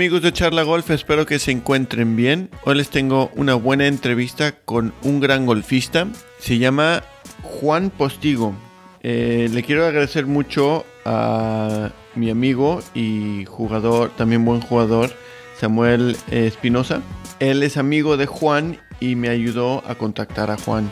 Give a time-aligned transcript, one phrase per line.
[0.00, 2.48] Amigos de Charla Golf, espero que se encuentren bien.
[2.64, 6.06] Hoy les tengo una buena entrevista con un gran golfista.
[6.38, 7.02] Se llama
[7.42, 8.54] Juan Postigo.
[9.02, 15.10] Eh, le quiero agradecer mucho a mi amigo y jugador, también buen jugador,
[15.58, 17.02] Samuel Espinosa.
[17.38, 20.90] Él es amigo de Juan y me ayudó a contactar a Juan.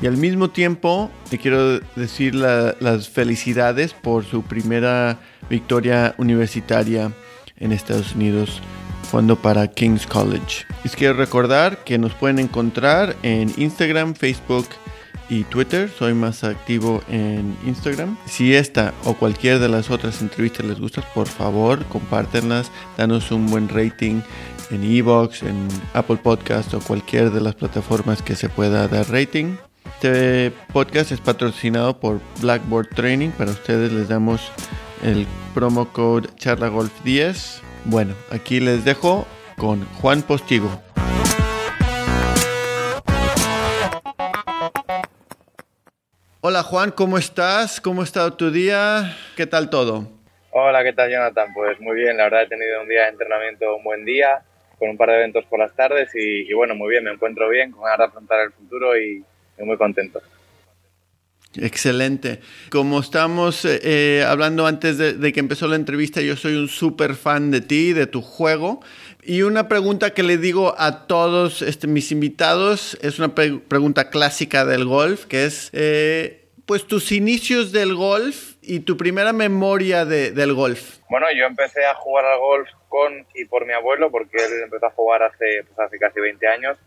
[0.00, 5.18] Y al mismo tiempo le quiero decir las felicidades por su primera
[5.50, 7.10] victoria universitaria
[7.58, 8.60] en Estados Unidos
[9.10, 10.64] jugando para King's College.
[10.84, 14.66] Les quiero recordar que nos pueden encontrar en Instagram, Facebook
[15.28, 15.90] y Twitter.
[15.96, 18.16] Soy más activo en Instagram.
[18.26, 23.46] Si esta o cualquier de las otras entrevistas les gusta, por favor, compártenlas, danos un
[23.46, 24.20] buen rating
[24.70, 29.56] en Evox, en Apple Podcast o cualquier de las plataformas que se pueda dar rating.
[29.94, 33.30] Este podcast es patrocinado por Blackboard Training.
[33.30, 34.40] Para ustedes les damos
[35.02, 37.60] el promo code CharlaGolf10.
[37.84, 40.82] Bueno, aquí les dejo con Juan Postigo.
[46.40, 47.80] Hola Juan, ¿cómo estás?
[47.80, 49.16] ¿Cómo ha estado tu día?
[49.36, 50.08] ¿Qué tal todo?
[50.50, 51.52] Hola, ¿qué tal Jonathan?
[51.52, 54.42] Pues muy bien, la verdad he tenido un día de entrenamiento, un buen día,
[54.78, 57.72] con un par de eventos por las tardes y, bueno, muy bien, me encuentro bien,
[57.72, 59.24] con ganas de afrontar el futuro y
[59.58, 60.20] muy contento.
[61.60, 62.40] Excelente.
[62.70, 67.14] Como estamos eh, eh, hablando antes de, que empezó la entrevista, yo soy un súper
[67.14, 68.80] fan de ti, de tu juego.
[69.22, 74.64] Y una pregunta que le digo a todos este, mis invitados es una pregunta clásica
[74.64, 80.52] del golf, que es, eh, pues, tus inicios del golf y tu primera memoria del
[80.52, 80.98] golf.
[81.10, 84.86] Bueno, yo empecé a jugar al golf con y por mi abuelo, porque él empezó
[84.86, 86.78] a jugar hace, pues, hace casi 20 años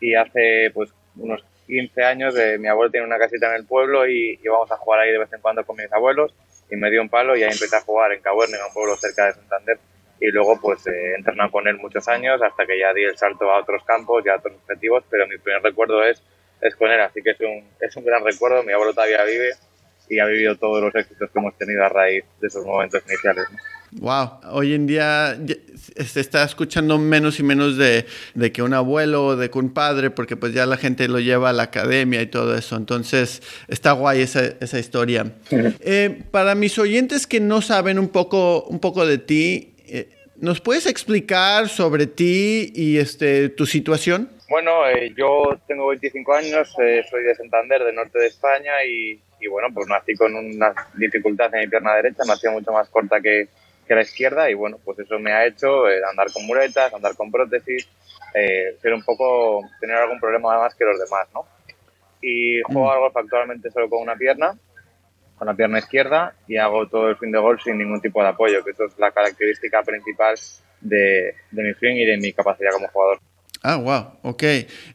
[0.00, 4.08] y hace pues unos 15 años, de, mi abuelo tiene una casita en el pueblo
[4.08, 6.34] y íbamos a jugar ahí de vez en cuando con mis abuelos.
[6.70, 9.26] Y me dio un palo y ahí empecé a jugar en Cabuerne, un pueblo cerca
[9.26, 9.78] de Santander.
[10.20, 13.50] Y luego pues eh, entrenar con él muchos años hasta que ya di el salto
[13.50, 16.22] a otros campos y a otros objetivos, pero mi primer recuerdo es,
[16.60, 19.50] es con él, así que es un, es un gran recuerdo, mi abuelo todavía vive
[20.08, 23.46] y ha vivido todos los éxitos que hemos tenido a raíz de esos momentos iniciales.
[24.00, 25.36] Wow, hoy en día
[25.96, 28.06] se está escuchando menos y menos de,
[28.52, 31.50] que un abuelo o de que un padre, porque pues ya la gente lo lleva
[31.50, 32.76] a la academia y todo eso.
[32.76, 35.32] Entonces está guay esa, esa historia.
[35.84, 40.60] Eh, para mis oyentes que no saben un poco, un poco de ti, eh, ¿nos
[40.60, 44.30] puedes explicar sobre ti y este, tu situación?
[44.48, 49.48] Bueno, eh, yo tengo 25 años, soy de Santander, del norte de España y, y
[49.48, 53.48] bueno, pues nací con una dificultad en mi pierna derecha, nací mucho más corta que,
[53.92, 57.14] que la izquierda y bueno, pues eso me ha hecho eh, andar con muletas, andar
[57.14, 57.86] con prótesis,
[58.34, 61.44] eh, ser un poco, tener algún problema más que los demás, ¿no?
[62.22, 62.90] Y juego mm.
[62.90, 64.56] algo actualmente solo con una pierna,
[65.36, 68.28] con la pierna izquierda y hago todo el swing de golf sin ningún tipo de
[68.28, 70.36] apoyo, que eso es la característica principal
[70.80, 73.18] de, de mi swing y de mi capacidad como jugador.
[73.62, 74.42] Ah, wow, ok.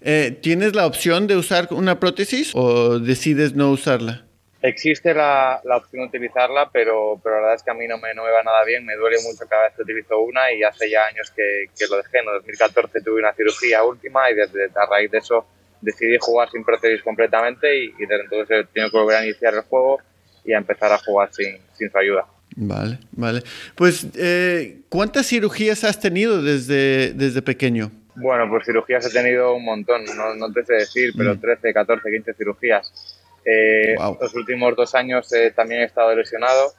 [0.01, 4.26] Eh, ¿Tienes la opción de usar una prótesis o decides no usarla?
[4.67, 7.97] Existe la, la, opción de utilizarla, pero, pero la verdad es que a mí no
[7.97, 10.63] me, no me va nada bien, me duele mucho cada vez que utilizo una y
[10.63, 12.19] hace ya años que, que lo dejé.
[12.19, 15.45] En 2014 tuve una cirugía última y desde a raíz de eso
[15.81, 19.53] decidí jugar sin prótesis completamente y, y desde entonces he tenido que volver a iniciar
[19.53, 19.99] el juego
[20.43, 22.25] y a empezar a jugar sin, sin su ayuda.
[22.55, 23.43] Vale, vale.
[23.75, 27.91] Pues, eh, ¿cuántas cirugías has tenido desde, desde pequeño?
[28.15, 32.09] Bueno, pues cirugías he tenido un montón, no, no te sé decir, pero 13, 14,
[32.09, 33.16] 15 cirugías.
[33.49, 36.73] Eh, Los últimos dos años eh, también he estado lesionado.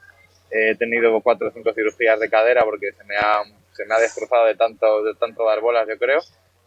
[0.51, 3.41] he tenido cuatro o cinco cirugías de cadera porque se me ha,
[3.73, 6.19] se me ha destrozado de tanto, de tanto dar bolas, yo creo.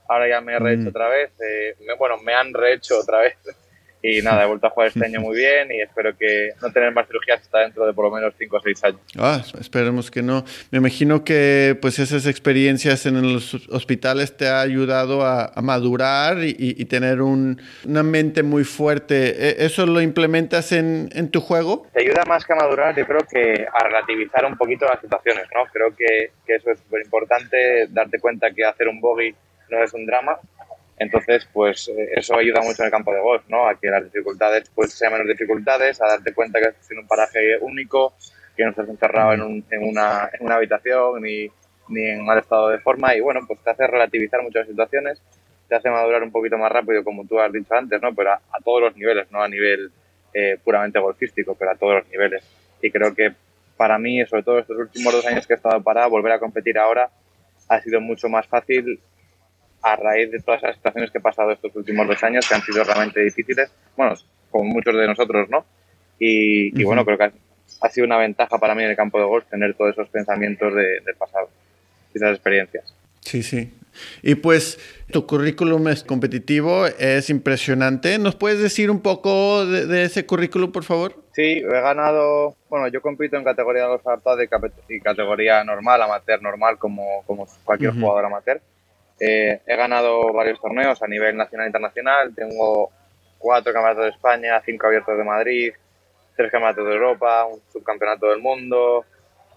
[0.09, 0.89] Ahora ya me he rehecho mm.
[0.89, 1.31] otra vez.
[1.41, 3.37] Eh, bueno, me han rehecho otra vez
[4.03, 6.93] y nada, he vuelto a jugar este año muy bien y espero que no tener
[6.93, 9.01] más cirugías hasta dentro de por lo menos 5 o 6 años.
[9.17, 10.45] Ah, esperemos que no.
[10.73, 16.85] Me imagino que pues esas experiencias en los hospitales te ha ayudado a, madurar y,
[16.87, 19.49] tener una mente muy fuerte.
[19.49, 21.87] ¿E, ¿Eso lo implementas en, en, tu juego?
[21.93, 25.45] Te ayuda más que a madurar, yo creo que a relativizar un poquito las situaciones,
[25.55, 25.65] ¿no?
[25.73, 29.33] Creo que, que eso es súper importante, darte cuenta que hacer un bogey
[29.71, 30.39] no es un drama
[30.99, 33.69] entonces, pues eh, eso ayuda mucho en el campo de golf, ¿no?
[33.69, 37.07] A que las dificultades pues sean menos dificultades, a darte cuenta que estás en un
[37.07, 38.15] paraje único,
[38.57, 41.49] que no estás encerrado en, un, en, una, en una habitación ni,
[41.89, 45.21] ni en mal estado de forma y bueno, pues te hace relativizar muchas situaciones,
[45.69, 48.15] te hace madurar un poquito más rápido, como tú has dicho antes, ¿no?
[48.15, 49.91] Pero a, todos los niveles, no a nivel
[50.35, 52.45] eh, puramente golfístico, pero a todos los niveles.
[52.83, 53.33] Y creo que
[53.77, 56.79] para mí, sobre todo estos últimos dos años que he estado parado, volver a competir
[56.79, 57.11] ahora
[57.69, 59.01] ha sido mucho más fácil
[59.83, 62.63] a raíz de todas las situaciones que he pasado estos últimos dos años, que han
[62.63, 64.15] sido realmente difíciles, bueno,
[64.51, 65.65] como muchos de nosotros, ¿no?
[66.19, 67.33] Y, bueno, creo que
[67.81, 70.73] ha, sido una ventaja para mí en el campo de golf tener todos esos pensamientos
[70.73, 71.51] del pasado.
[72.15, 72.95] esas experiencias.
[73.21, 73.73] Sí, sí.
[74.23, 74.79] Y pues
[75.11, 78.19] tu currículum es competitivo, es impresionante.
[78.19, 81.23] ¿Nos puedes decir un poco de, ese currículum, por favor?
[81.35, 84.03] Sí, he ganado, bueno, yo compito en categoría de los
[84.89, 88.61] y categoría normal, amateur normal, como, como cualquier jugador amateur.
[89.25, 92.35] Eh, he ganado varios torneos a nivel nacional e internacional.
[92.35, 92.91] Tengo
[93.39, 95.73] cuatro campeonatos de España, cinco abiertos de Madrid,
[96.37, 99.05] tres campeonatos de Europa, un subcampeonato del mundo,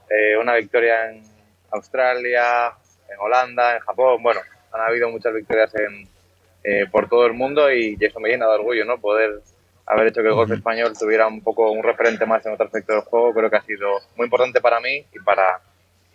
[0.07, 1.23] eh, una victoria en
[1.71, 2.73] Australia,
[3.09, 4.21] en Holanda, en Japón.
[4.21, 4.41] Bueno,
[4.71, 6.07] han habido muchas victorias en,
[6.63, 9.00] eh, por todo el mundo y, eso me llena de orgullo, ¿no?
[9.00, 9.41] Poder
[9.88, 12.94] haber hecho que el golf español tuviera un poco un referente más en otro aspecto
[12.94, 15.59] del juego, creo que ha sido muy importante para mí y para,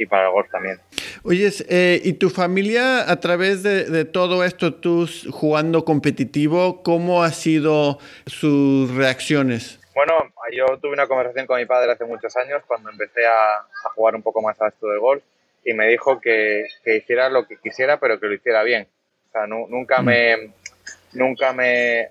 [0.01, 0.81] y para el golf también.
[1.23, 7.35] Oye, eh, ¿y tu familia a través de, todo esto, tú jugando competitivo, cómo han
[7.35, 9.79] sido sus reacciones?
[9.95, 10.15] Bueno,
[10.57, 14.15] yo tuve una conversación con mi padre hace muchos años cuando empecé a, a jugar
[14.15, 15.23] un poco más a esto del golf
[15.67, 18.89] y me dijo que, que, hiciera lo que quisiera, pero que lo hiciera bien.
[19.29, 20.55] O sea, nunca me,
[21.13, 22.09] nunca me,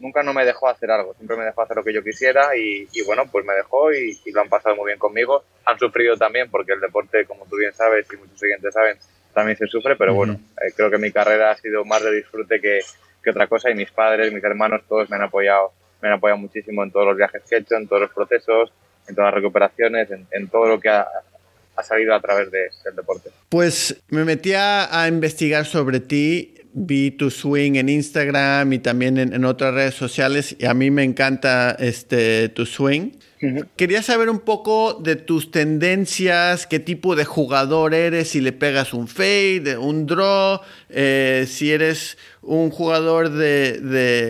[0.00, 2.88] nunca no me dejó hacer algo, siempre me dejó hacer lo que yo quisiera y,
[2.92, 5.44] y bueno, pues me dejó y, lo han pasado muy bien conmigo.
[5.64, 8.98] Han sufrido también porque el deporte, como tú bien sabes y muchos siguientes saben,
[9.32, 12.60] también se sufre, pero bueno, eh, creo que mi carrera ha sido más de disfrute
[12.60, 12.80] que,
[13.22, 16.38] que, otra cosa y mis padres, mis hermanos, todos me han apoyado, me han apoyado
[16.38, 18.72] muchísimo en todos los viajes que he hecho, en todos los procesos,
[19.08, 21.06] en todas las recuperaciones, en, en todo lo que ha,
[21.76, 23.30] ha salido a través de, del deporte.
[23.48, 29.44] Pues me metí a, investigar sobre ti, vi tu swing en Instagram y también en,
[29.44, 33.12] otras redes sociales y a mí me encanta este, tu swing.
[33.76, 38.94] Quería saber un poco de tus tendencias, qué tipo de jugador eres, si le pegas
[38.94, 43.78] un fade, un draw, eh, si eres un jugador de,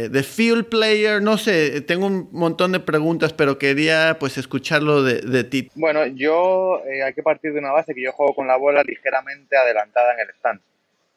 [0.09, 5.45] de, field player, no sé, tengo un montón de preguntas, pero quería pues escucharlo de,
[5.45, 5.71] ti.
[5.77, 8.83] Bueno, yo eh, hay que partir de una base que yo juego con la bola
[8.83, 10.61] ligeramente adelantada en el stand.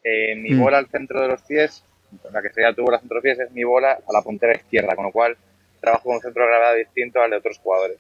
[0.04, 0.60] Eh, mi mm.
[0.60, 1.84] bola al centro de los pies,
[2.32, 4.22] la que sería tu bola al centro de los pies, es mi bola a la
[4.22, 5.38] puntera izquierda, con lo cual
[5.80, 7.98] trabajo con un centro de gravedad distinto al de otros jugadores.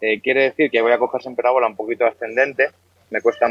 [0.00, 2.70] Eh, quiere decir que voy a coger siempre la bola un poquito ascendente,
[3.10, 3.46] me cuesta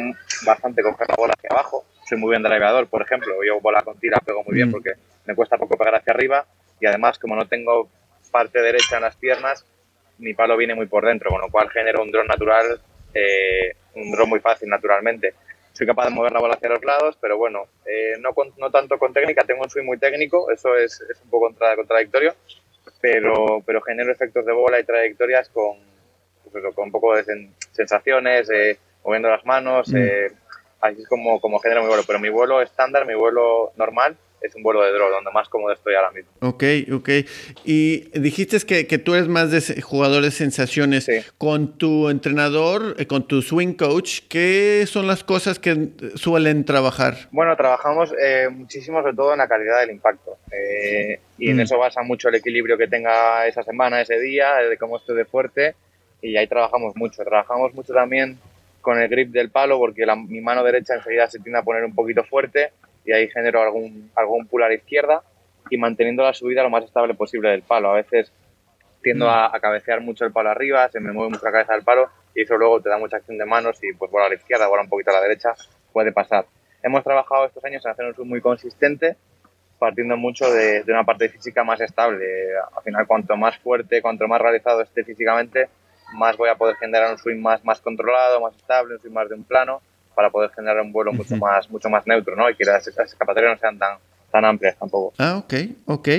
[0.45, 3.97] bastante coger la bola hacia abajo, soy muy bien driveador, por ejemplo, yo bola con
[3.97, 4.71] tira pego muy bien mm.
[4.71, 4.91] porque
[5.25, 6.45] me cuesta poco pegar hacia arriba.
[6.79, 7.89] Y además como no tengo
[8.31, 9.65] parte derecha en las piernas,
[10.17, 12.79] mi palo viene muy por dentro, con lo cual genero un dron natural,
[13.13, 15.33] eh, un dron muy fácil naturalmente.
[15.73, 18.97] Soy capaz de mover la bola hacia los lados, pero bueno, eh, no, no tanto
[18.97, 22.33] con técnica, tengo un swing muy técnico, eso es, es un poco contradictorio,
[23.01, 25.77] pero, pero genero efectos de bola y trayectorias con,
[26.51, 29.97] pues con un poco de sensaciones, eh, moviendo las manos, mm.
[29.97, 30.31] eh,
[30.81, 32.03] así es como, como genero mi vuelo.
[32.05, 35.73] Pero mi vuelo estándar, mi vuelo normal, es un vuelo de drone, donde más cómodo
[35.73, 36.31] estoy ahora mismo.
[36.41, 37.09] Ok, ok.
[37.63, 41.09] Y dijiste que, que tú eres más de jugador de sensaciones.
[41.37, 47.15] Con tu entrenador, eh, con tu swing coach, ¿qué son las cosas que suelen trabajar?
[47.31, 50.37] Bueno, trabajamos eh, muchísimo, sobre todo en la calidad del impacto.
[50.65, 51.61] Eh, y en mm.
[51.61, 55.25] eso basa mucho el equilibrio que tenga esa semana, ese día, de cómo estoy de
[55.25, 55.75] fuerte.
[56.21, 57.23] Y ahí trabajamos mucho.
[57.23, 58.39] Trabajamos mucho también
[58.81, 61.95] con el grip del palo, porque mi mano derecha enseguida se tiende a poner un
[61.95, 62.71] poquito fuerte
[63.05, 65.23] y ahí genero algún, algún pull a la izquierda
[65.69, 67.91] y manteniendo la subida lo más estable posible del palo.
[67.91, 68.31] A veces
[69.01, 72.09] tiendo a, cabecear mucho el palo arriba, se me mueve mucho la cabeza del palo
[72.33, 74.67] y eso luego te da mucha acción de manos y pues bola a la izquierda,
[74.67, 75.53] bola un poquito a la derecha,
[75.93, 76.45] puede pasar.
[76.81, 79.15] Hemos trabajado estos años en hacer un swing muy consistente,
[79.79, 82.25] partiendo mucho de, de, una parte física más estable.
[82.75, 85.67] Al final, cuanto más fuerte, cuanto más realizado esté físicamente,
[86.13, 89.29] más voy a poder generar un swing más, más controlado, más estable, un swing más
[89.29, 89.81] de un plano,
[90.15, 92.49] para poder generar un vuelo mucho más, mucho más neutro, ¿no?
[92.49, 93.97] Y que las, escapatorias no sean tan,
[94.31, 95.13] tan amplias tampoco.
[95.17, 95.53] Ah, ok,
[95.85, 96.09] ok.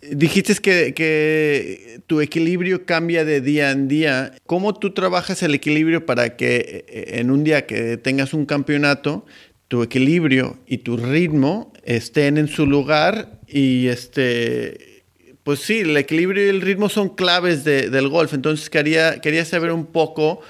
[0.00, 4.32] Dijiste que, que, tu equilibrio cambia de día en día.
[4.46, 9.26] ¿Cómo tú trabajas el equilibrio para que eh, en un día que tengas un campeonato,
[9.68, 14.98] tu equilibrio y tu ritmo estén en su lugar y este
[15.48, 18.34] pues sí, el equilibrio y el ritmo son claves del golf.
[18.34, 20.42] Entonces quería, quería saber un poco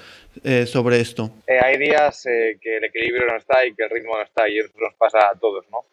[0.43, 1.31] eh, sobre esto.
[1.47, 4.49] Eh, hay días eh, que el equilibrio no está y que el ritmo no está
[4.49, 5.85] y eso nos pasa a todos, ¿no?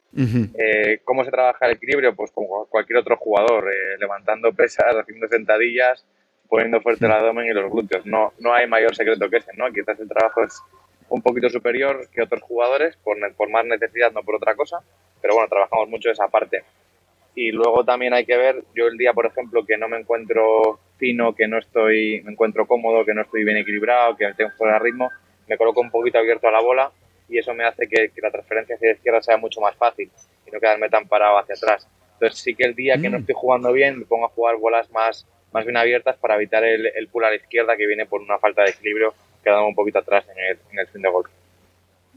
[1.04, 2.16] ¿Cómo se trabaja el equilibrio?
[2.16, 6.04] Pues como cualquier otro jugador, levantando pesas, haciendo sentadillas,
[6.49, 8.04] poniendo fuerte el abdomen y los glúteos.
[8.06, 9.71] No, no hay mayor secreto que ese, ¿no?
[9.73, 10.61] Quizás el trabajo es
[11.08, 14.78] un poquito superior que otros jugadores por, por más necesidad, no por otra cosa,
[15.20, 16.64] pero bueno, trabajamos mucho esa parte.
[17.34, 20.80] Y luego también hay que ver, yo el día, por ejemplo, que no me encuentro
[20.96, 24.75] fino, que no estoy, me encuentro cómodo, que no estoy bien equilibrado, que tengo fuera
[24.75, 25.10] de ritmo,
[25.46, 26.90] me coloco un poquito abierto a la bola
[27.28, 30.10] y eso me hace que, la transferencia hacia la izquierda sea mucho más fácil
[30.46, 31.86] y no quedarme tan parado hacia atrás.
[32.14, 33.20] Entonces sí que el día que no mm.
[33.20, 36.86] estoy jugando bien me pongo a jugar bolas más, más bien abiertas para evitar el,
[36.86, 39.14] el pull a la izquierda que viene por una falta de equilibrio
[39.47, 41.29] quedando un poquito atrás en el, en el fin de golf.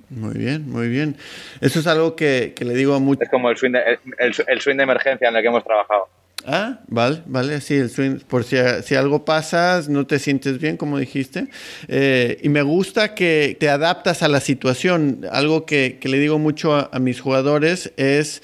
[0.10, 1.16] Muy bien, muy bien.
[1.62, 3.24] Eso es algo que, le digo a muchos.
[3.24, 6.08] Es como el swing, de, el, swing de emergencia en el que hemos trabajado.
[6.46, 10.78] Ah, vale, vale, sí, el swing, por si, si, algo pasa, no te sientes bien,
[10.78, 11.48] como dijiste.
[11.88, 15.28] Eh, y me gusta que te adaptas a la situación.
[15.32, 18.42] Algo que, que le digo mucho a, mis jugadores es,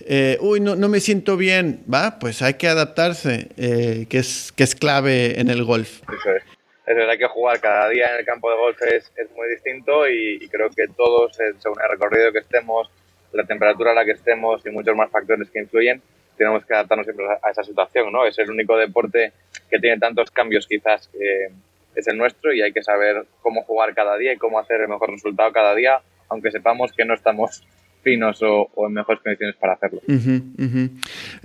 [0.00, 4.52] eh, uy, no, no, me siento bien, va, pues hay que adaptarse, eh, que, es,
[4.52, 6.02] que es clave en el golf.
[6.02, 6.55] Eso es.
[6.86, 10.08] Es verdad que jugar cada día en el campo de golf es, es muy distinto
[10.08, 12.88] y, y, creo que todos, según el recorrido que estemos,
[13.32, 16.00] la temperatura a la que estemos y muchos más factores que influyen,
[16.36, 18.26] tenemos que adaptarnos siempre a esa situación, ¿no?
[18.26, 19.32] Es el único deporte
[19.70, 21.48] que tiene tantos cambios quizás que
[21.94, 24.88] es el nuestro y hay que saber cómo jugar cada día y cómo hacer el
[24.88, 27.66] mejor resultado cada día, aunque sepamos que no estamos
[28.02, 30.00] finos o, en mejores condiciones para hacerlo.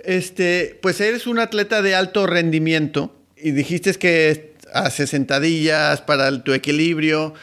[0.03, 6.53] Este, pues eres un atleta de alto rendimiento y dijiste que haces sentadillas para tu
[6.53, 7.33] equilibrio,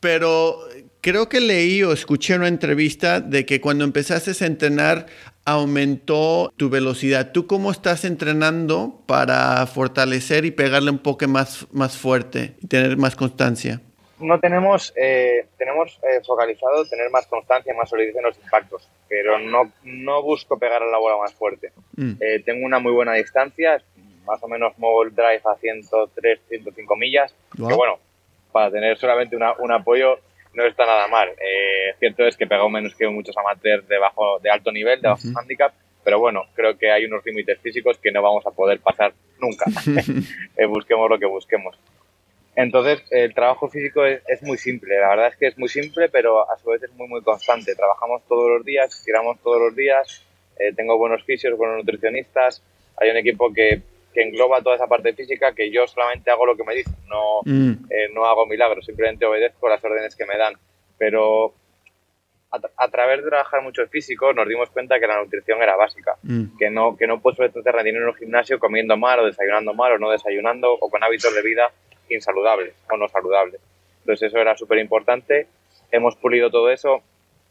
[0.00, 0.58] pero
[1.00, 5.06] creo que leí o escuché una entrevista de que cuando empezaste a entrenar
[5.46, 7.30] aumentó tu velocidad.
[7.30, 12.96] ¿Tú cómo estás entrenando para fortalecer y pegarle un poco más, más fuerte y tener
[12.96, 13.80] más constancia?
[14.18, 19.38] No tenemos, eh, tenemos eh, focalizado tener más constancia, más solidez en los impactos, pero
[19.38, 21.70] no, no busco pegar a la bola más fuerte.
[21.96, 22.12] Mm.
[22.18, 23.80] Eh, tengo una muy buena distancia,
[24.26, 27.98] más o menos muevo el drive a 103, 105 millas, que bueno,
[28.52, 30.18] para tener solamente un apoyo
[30.56, 31.28] no está nada mal.
[31.28, 35.08] Eh, cierto es que pegado menos que muchos amateurs de, bajo, de alto nivel, de
[35.08, 38.80] bajo handicap, pero bueno, creo que hay unos límites físicos que no vamos a poder
[38.80, 39.66] pasar nunca.
[40.56, 41.78] Eh, busquemos lo que busquemos.
[42.54, 44.98] Entonces, el trabajo físico es, muy simple.
[44.98, 47.74] La verdad es que es muy simple, pero a su vez es muy, muy constante.
[47.74, 50.24] Trabajamos todos los días, tiramos todos los días.
[50.58, 52.62] Eh, tengo buenos fisios, buenos nutricionistas.
[52.96, 53.82] Hay un equipo que
[54.16, 57.40] que engloba toda esa parte física que yo solamente hago lo que me dicen, no,
[57.44, 57.84] mm.
[57.90, 60.54] eh, no hago milagros, simplemente obedezco las órdenes que me dan.
[60.96, 61.52] Pero
[62.50, 66.16] a, través de trabajar mucho el físico nos dimos cuenta que la nutrición era básica,
[66.22, 66.56] mm.
[66.56, 69.92] que no que no puedes pretender rendir en un gimnasio comiendo mal o desayunando mal
[69.92, 71.70] o no desayunando o con hábitos de vida
[72.08, 73.60] insaludables o no saludables.
[73.98, 75.46] Entonces eso era súper importante.
[75.92, 77.02] Hemos pulido todo eso,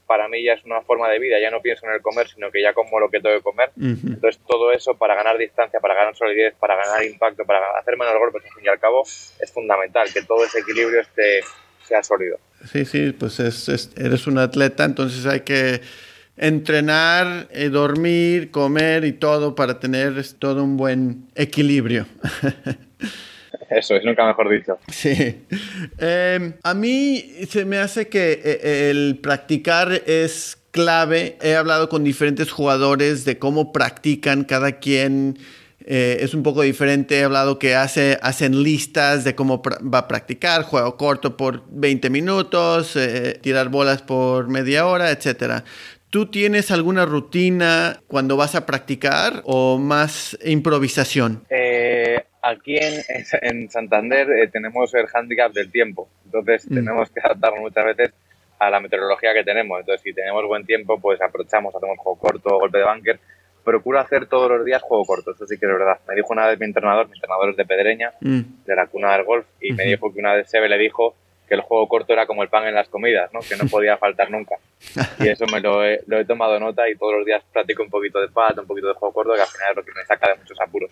[0.07, 2.51] para mí ya es una forma de vida, ya no pienso en el comer, sino
[2.51, 3.71] que ya como lo que tengo que comer.
[3.77, 8.13] Entonces todo eso para ganar distancia, para ganar solidez, para ganar impacto, para hacer menos
[8.17, 11.41] golpes, al fin y al cabo, es fundamental que todo ese equilibrio esté,
[11.83, 12.37] sea sólido.
[12.71, 15.81] Sí, sí, pues es, eres un atleta, entonces hay que
[16.37, 22.05] entrenar, eh, dormir, comer y todo para tener todo un buen equilibrio.
[23.69, 24.77] Eso es, nunca mejor dicho.
[24.89, 25.45] Sí.
[25.97, 31.37] Em, a mí se me hace que eh, el practicar es clave.
[31.41, 35.39] He hablado con diferentes jugadores de cómo practican cada quien.
[35.87, 37.19] Eh, es un poco diferente.
[37.19, 42.09] He hablado que hace, hacen listas de cómo va a practicar, juego corto por 20
[42.09, 45.63] minutos, eh, tirar bolas por media hora, etc.
[46.09, 51.45] ¿Tú tienes alguna rutina cuando vas a practicar o más improvisación?
[51.49, 53.03] Eh, aquí en,
[53.41, 56.75] en Santander eh, tenemos el handicap del tiempo, entonces mm.
[56.75, 58.13] tenemos que adaptarnos muchas veces
[58.59, 59.79] a la meteorología que tenemos.
[59.79, 63.19] Entonces, si tenemos buen tiempo, pues aprovechamos, hacemos juego corto, golpe de bunker.
[63.63, 65.99] Procuro hacer todos los días juego corto, eso sí que es verdad.
[66.07, 68.41] Me dijo una vez mi entrenador, mi entrenador es de Pedreña, mm.
[68.65, 71.15] de la cuna del golf, y me dijo que una vez Sebe le dijo
[71.47, 73.39] que el juego corto era como el pan en las comidas, ¿no?
[73.39, 74.55] que no podía faltar nunca.
[75.19, 77.89] Y eso me lo he, lo he tomado nota y todos los días practico un
[77.89, 80.05] poquito de pad, un poquito de juego corto, que al final es lo que me
[80.05, 80.91] saca de muchos apuros.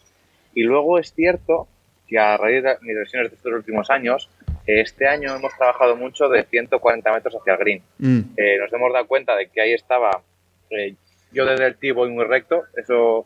[0.53, 1.67] Y luego es cierto
[2.07, 4.29] que a raíz de mis lesiones de estos últimos años,
[4.65, 7.83] este año hemos trabajado mucho de 140 metros hacia el green.
[7.97, 8.19] Mm.
[8.37, 10.21] Eh, nos hemos dado cuenta de que ahí estaba,
[10.69, 10.95] eh,
[11.31, 13.25] yo desde el tee voy muy recto, eso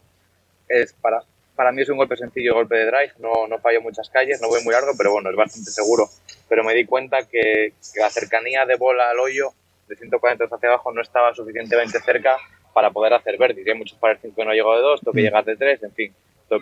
[0.68, 1.22] es para,
[1.56, 4.48] para mí es un golpe sencillo, golpe de drive, no, no fallo muchas calles, no
[4.48, 6.08] voy muy largo, pero bueno, es bastante seguro.
[6.50, 9.50] Pero me di cuenta que, que la cercanía de bola al hoyo
[9.88, 12.38] de 140 hacia abajo no estaba suficientemente cerca
[12.74, 13.64] para poder hacer verde.
[13.66, 15.24] Hay muchos pares que no llego de dos, tengo que mm.
[15.24, 16.14] llegar de tres, en fin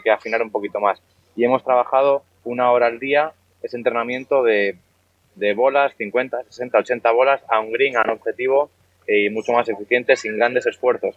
[0.03, 1.01] que afinar un poquito más.
[1.35, 4.77] Y hemos trabajado una hora al día ese entrenamiento de,
[5.35, 8.69] de bolas, 50, 60, 80 bolas a un green, a un objetivo
[9.07, 11.15] y mucho más eficiente sin grandes esfuerzos.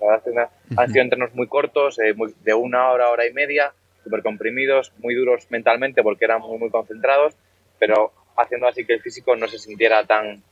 [0.76, 3.72] Han sido entrenos muy cortos, eh, de una hora, hora y media,
[4.04, 7.34] súper comprimidos, muy duros mentalmente porque eran muy, muy concentrados,
[7.78, 10.42] pero haciendo así que el físico no se sintiera tan,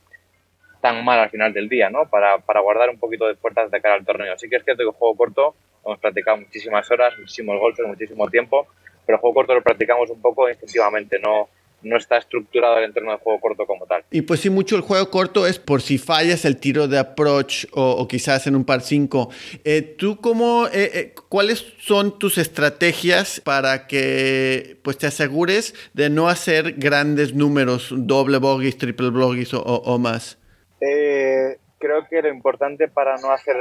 [0.81, 2.09] tan mal al final del día, ¿no?
[2.09, 4.33] Para, para guardar un poquito de fuerzas de cara al torneo.
[4.33, 5.55] Así que es cierto que el juego corto
[5.87, 8.67] hemos practicado muchísimas horas, muchísimos golpes, muchísimo tiempo,
[9.05, 11.49] pero el juego corto lo practicamos un poco instintivamente, no,
[11.81, 14.03] no está estructurado el entorno del juego corto como tal.
[14.11, 17.65] Y pues sí, mucho el juego corto es por si fallas el tiro de approach
[17.73, 19.29] o, quizás en un par 5.
[19.63, 26.09] Eh, ¿Tú cómo, eh, eh, cuáles son tus estrategias para que pues te asegures de
[26.09, 30.37] no hacer grandes números, doble bogies, triple bogies o, o más?
[31.79, 33.55] creo que lo importante para no hacer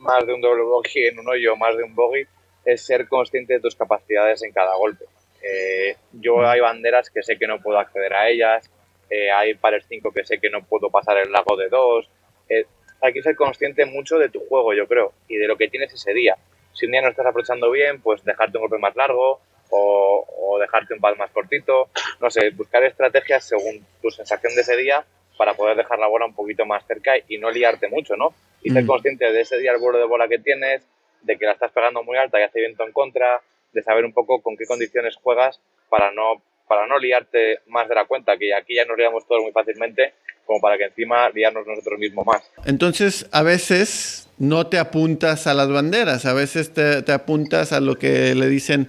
[0.00, 2.26] más de un doble bogey en un hoyo, más de un bogey,
[2.64, 5.04] es ser consciente de tus capacidades en cada golpe.
[5.42, 8.70] Eh, yo hay banderas que sé que no puedo acceder a ellas,
[9.08, 12.08] eh, hay pares 5 que sé que no puedo pasar el lago de 2.
[12.48, 12.66] Eh,
[13.00, 15.92] hay que ser consciente mucho de tu juego, yo creo, y de lo que tienes
[15.92, 16.36] ese día.
[16.72, 19.40] Si un día no estás aprovechando bien, pues dejarte un golpe más largo
[19.70, 21.88] o, o dejarte un pad más cortito.
[22.20, 25.04] No sé, buscar estrategias según tu sensación de ese día
[25.36, 28.34] para poder dejar la bola un poquito más cerca y no liarte mucho, ¿no?
[28.62, 28.86] Y ser mm.
[28.86, 30.86] consciente de ese día el vuelo de bola que tienes,
[31.22, 33.40] de que la estás pegando muy alta y hace viento en contra,
[33.72, 37.94] de saber un poco con qué condiciones juegas para no, para no liarte más de
[37.94, 40.14] la cuenta, que aquí ya nos liamos todos muy fácilmente,
[40.44, 42.42] como para que encima liarnos nosotros mismos más.
[42.64, 47.96] Entonces, a veces no te apuntas a las banderas, a veces te, apuntas a lo
[47.96, 48.88] que le dicen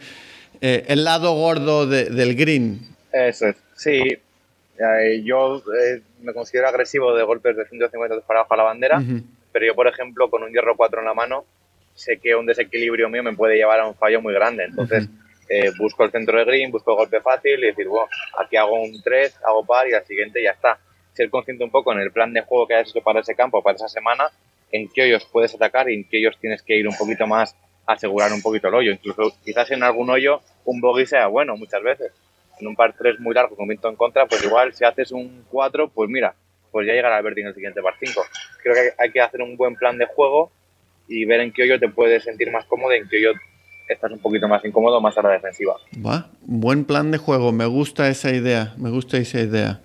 [0.62, 2.80] eh, el lado gordo del green.
[3.12, 4.18] Eso es, sí.
[5.24, 9.04] yo eh, me considero agresivo de golpes de 150 para abajo a la bandera,
[9.51, 11.46] pero yo, por ejemplo, con un hierro 4 en la mano,
[11.93, 14.65] sé que un desequilibrio mío me puede llevar a un fallo muy grande.
[14.65, 15.08] Entonces,
[15.50, 18.81] eh, busco el centro de green, busco el golpe fácil y decir, bueno, aquí hago
[18.81, 20.79] un 3, hago par y al siguiente ya está.
[21.13, 23.62] Ser consciente un poco en el plan de juego que hayas hecho para ese campo,
[23.62, 24.31] para esa semana,
[24.72, 27.53] en qué hoyos puedes atacar y en qué hoyos tienes que ir un poquito más
[27.86, 28.91] a asegurar un poquito el hoyo.
[28.91, 32.13] Incluso quizás en algún hoyo un bogey sea bueno muchas veces.
[32.60, 35.46] En un par 3 muy largo con viento en contra, pues igual si haces un
[35.50, 36.36] 4, pues mira,
[36.72, 38.22] pues ya llegará al en el siguiente par 5.
[38.63, 40.51] Creo que hay que hacer un buen plan de juego
[41.08, 43.40] y ver en qué hoyo te puedes sentir más cómodo en qué hoyo
[43.88, 45.75] estás un poquito más incómodo, más a la defensiva.
[46.06, 49.82] Va, buen plan de juego, me gusta esa idea, me gusta esa idea.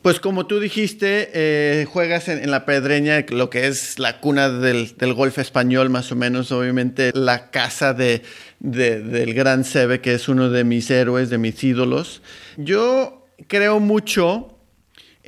[0.00, 4.94] Pues como tú dijiste, eh, juegas en, la Pedreña, lo que es la cuna del,
[5.14, 8.22] golf español, más o menos, obviamente la casa de,
[8.60, 12.22] del gran Sebe, que es uno de mis héroes, de mis ídolos.
[12.56, 14.57] Yo creo mucho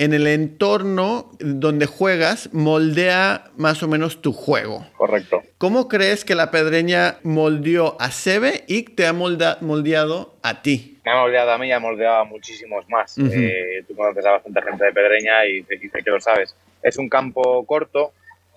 [0.01, 4.83] en el entorno donde juegas moldea más o menos tu juego.
[4.97, 5.43] Correcto.
[5.59, 10.97] ¿Cómo crees que la pedreña moldeó a Sebe y te ha moldeado a ti?
[11.05, 13.15] Me ha moldeado a mí y ha moldeado a muchísimos más.
[13.19, 16.55] Eh, tú conoces a bastante gente de pedreña y sé, que lo sabes.
[16.81, 18.11] Es un campo corto,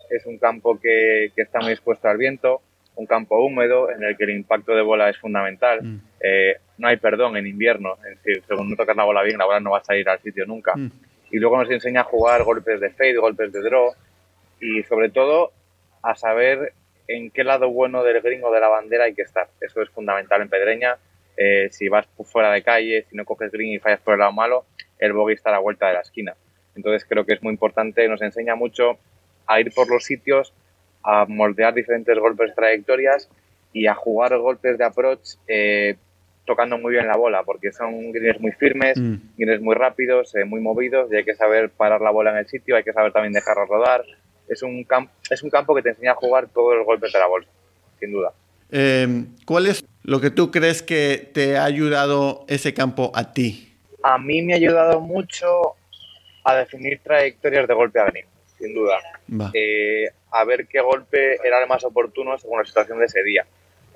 [0.08, 2.62] es un campo que, está muy expuesto al viento,
[2.94, 5.82] un campo húmedo en el que el impacto de bola es fundamental.
[5.82, 6.00] Mm.
[6.20, 9.44] Eh, no hay perdón en invierno, es decir, según no tocas la bola bien, la
[9.44, 10.72] bola no va a salir al sitio nunca.
[10.74, 10.90] Mm
[11.30, 13.92] y luego nos enseña a jugar golpes de fade, golpes de draw
[14.60, 15.52] y sobre todo
[16.02, 16.72] a saber
[17.08, 19.48] en qué lado bueno del gringo de la bandera hay que estar.
[19.60, 20.96] Eso es fundamental en Pedreña.
[21.36, 24.32] Eh, si vas fuera de calle, si no coges green y fallas por el lado
[24.32, 24.64] malo,
[24.98, 26.34] el bogey está a la vuelta de la esquina.
[26.76, 28.98] Entonces creo que es muy importante, nos enseña mucho
[29.46, 30.54] a ir por los sitios,
[31.02, 33.28] a moldear diferentes golpes, trayectorias
[33.72, 35.96] y a jugar golpes de approach eh,
[36.44, 39.14] tocando muy bien la bola, porque son greens muy firmes, mm.
[39.36, 42.46] greens muy rápidos, eh, muy movidos, y hay que saber parar la bola en el
[42.46, 44.04] sitio, hay que saber también dejarla rodar.
[44.48, 44.86] Es un,
[45.30, 47.50] es un campo que te enseña a jugar todos los golpes de la bolsa,
[47.98, 48.32] sin duda.
[48.70, 53.72] Em, ¿Cuál es lo que tú crees que te ha ayudado ese campo a ti?
[54.02, 55.46] A mí me ha ayudado mucho
[56.44, 58.26] a definir trayectorias de golpe a green,
[58.58, 58.98] sin duda.
[59.54, 63.46] Eh, a ver qué golpe era el más oportuno según la situación de ese día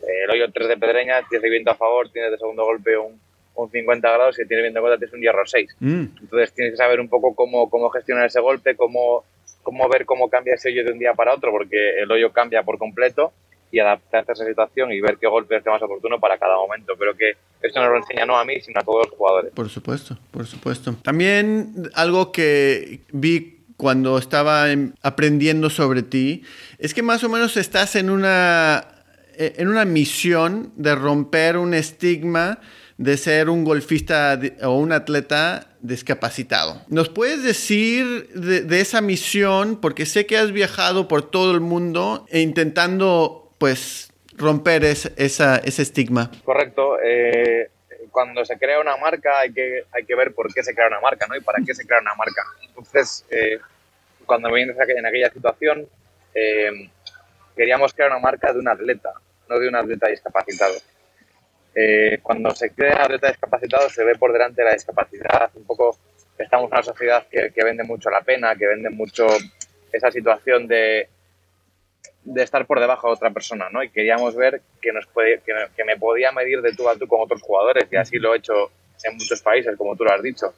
[0.03, 3.21] el hoyo 3 de Pedreña, tienes viento a favor, tienes de segundo golpe un,
[3.55, 5.77] un 50 grados y si tienes viento en contra tienes un hierro 6.
[5.81, 6.05] Mm.
[6.21, 9.25] Entonces tienes que saber un poco cómo, cómo gestionar ese golpe, cómo,
[9.63, 12.63] cómo ver cómo cambia ese hoyo de un día para otro, porque el hoyo cambia
[12.63, 13.33] por completo
[13.71, 16.57] y adaptarte a esa situación y ver qué golpe es el más oportuno para cada
[16.57, 16.95] momento.
[16.97, 17.33] Creo que
[17.63, 19.53] esto no lo enseña no a mí, sino a todos los jugadores.
[19.53, 20.95] Por supuesto, por supuesto.
[21.03, 24.67] También algo que vi cuando estaba
[25.03, 26.43] aprendiendo sobre ti
[26.79, 28.98] es que más o menos estás en una eh,
[29.39, 32.59] en una misión de romper un estigma
[32.99, 36.83] de ser un golfista o un atleta discapacitado.
[36.89, 39.81] ¿Nos puedes decir de, esa misión?
[39.81, 46.33] Porque sé que has viajado por todo el mundo e intentando, pues, romper ese estigma.
[46.45, 46.99] Correcto.
[47.01, 47.71] Eh,
[48.11, 51.37] cuando se crea una marca hay que, ver por qué se crea una marca, ¿no?
[51.37, 52.43] Y para qué se crea una marca.
[52.67, 53.61] Entonces, eh,
[54.27, 55.87] cuando me en aquella situación,
[57.57, 59.13] queríamos crear una marca de un atleta
[59.49, 60.75] no de un atleta discapacitado.
[61.75, 65.97] Eh, cuando se crea un atleta discapacitado se ve por delante la discapacidad, un poco
[66.39, 69.27] estamos en una sociedad que, vende mucho la pena, que vende mucho
[69.93, 71.09] esa situación de,
[72.25, 73.83] de estar por debajo de otra persona, ¿no?
[73.83, 77.21] Y queríamos ver que, nos puede, que, me podía medir de tú a tú con
[77.21, 78.71] otros jugadores, y así lo he hecho
[79.05, 80.55] en muchos países, como tú lo has dicho.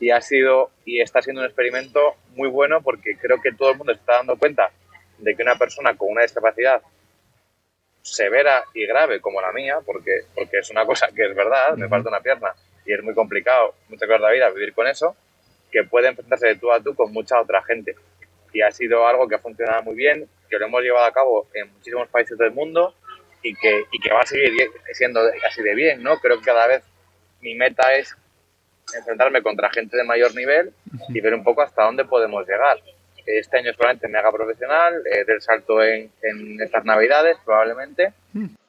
[0.00, 3.78] Y ha sido y está siendo un experimento muy bueno porque creo que todo el
[3.78, 4.70] mundo está dando cuenta
[5.18, 6.82] de que una persona con una discapacidad
[8.02, 11.88] severa y grave como la mía, porque, porque es una cosa que es verdad, me
[11.88, 12.52] falta una pierna
[12.84, 15.16] y es muy complicado muchas veces de la vida vivir con eso,
[15.70, 17.94] que puede enfrentarse de tú a tú con mucha otra gente.
[18.52, 21.46] y ha sido algo que ha funcionado muy bien, que lo hemos llevado a cabo
[21.54, 22.94] en muchísimos países del mundo
[23.42, 24.52] y que, y que va a seguir
[24.92, 26.18] siendo así de bien, ¿no?
[26.18, 26.82] Creo que cada vez
[27.40, 28.14] mi meta es
[28.94, 30.74] enfrentarme contra gente de mayor nivel
[31.08, 32.78] y ver un poco hasta dónde podemos llegar.
[33.26, 38.12] Este año solamente me haga profesional, eh, del salto en, en, estas navidades probablemente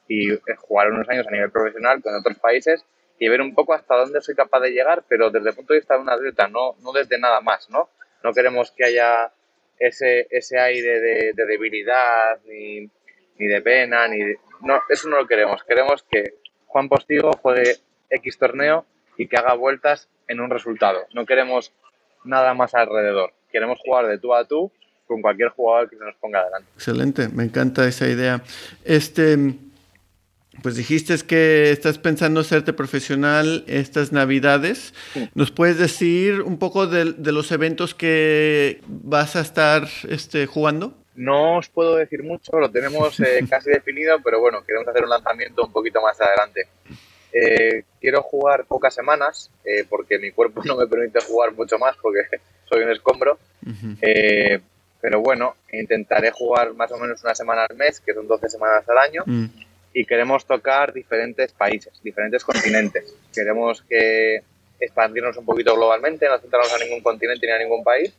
[0.08, 2.86] y eh, jugar unos años a nivel profesional con otros países
[3.20, 5.80] y ver un poco hasta dónde soy capaz de llegar, pero desde el punto de
[5.80, 7.90] vista de una atleta, no, no desde nada más, ¿no?
[8.24, 9.32] No queremos que haya
[9.80, 12.90] ese, ese aire de, de debilidad, ni,
[13.38, 14.20] ni, de pena, ni
[14.62, 15.64] no, eso no lo queremos.
[15.64, 16.36] Queremos que
[16.68, 17.78] Juan Postigo juegue
[18.10, 18.86] X torneo
[19.18, 21.08] y que haga vueltas en un resultado.
[21.14, 21.74] No queremos
[22.24, 23.34] nada más alrededor.
[23.54, 24.70] Queremos jugar de tú a tú
[25.08, 26.70] con cualquier jugador que se nos ponga adelante.
[26.76, 28.42] Excelente, me encanta esa idea.
[28.84, 29.38] Este,
[30.62, 34.94] pues dijiste que estás pensando hacerte profesional estas navidades.
[35.36, 40.94] ¿Nos puedes decir un poco de, de, los eventos que vas a estar este, jugando?
[41.16, 45.10] No os puedo decir mucho, lo tenemos eh, casi definido, pero bueno, queremos hacer un
[45.10, 46.68] lanzamiento un poquito más adelante.
[47.32, 51.96] Eh, quiero jugar pocas semanas eh, porque mi cuerpo no me permite jugar mucho más
[52.02, 52.22] porque
[52.74, 53.38] soy un escombro.
[53.66, 53.98] Uh -huh.
[54.02, 54.60] eh,
[55.02, 58.88] pero bueno, intentaré jugar más o menos una semana al mes, que son 12 semanas
[58.88, 59.24] al año.
[59.26, 59.50] -huh.
[59.94, 63.16] Y queremos tocar diferentes países, diferentes continentes.
[63.34, 64.42] Queremos que
[64.80, 68.14] expandirnos un poquito globalmente, no centrarnos a ningún continente ni a ningún país.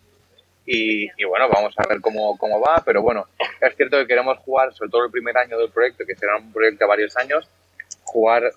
[0.67, 3.27] Y, y, bueno, vamos a ver cómo, cómo va, pero bueno,
[3.61, 6.53] es cierto que queremos jugar, sobre todo el primer año del proyecto, que será un
[6.53, 7.49] proyecto de varios años,
[8.05, 8.51] jugar